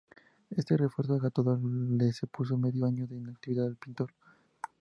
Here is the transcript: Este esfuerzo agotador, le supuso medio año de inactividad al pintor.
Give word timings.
Este 0.49 0.83
esfuerzo 0.83 1.13
agotador, 1.13 1.59
le 1.63 2.11
supuso 2.11 2.57
medio 2.57 2.87
año 2.87 3.05
de 3.05 3.17
inactividad 3.17 3.67
al 3.67 3.75
pintor. 3.77 4.11